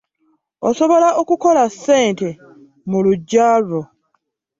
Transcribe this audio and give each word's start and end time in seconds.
Osobola 0.69 1.09
okukola 1.21 1.63
ssente 1.73 2.29
mu 2.89 2.97
luggya 3.05 3.47
lwo. 3.67 3.81